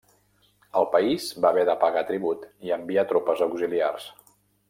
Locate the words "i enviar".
2.69-3.05